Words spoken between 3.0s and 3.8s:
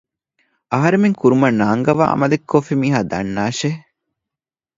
ދަންނާށޭ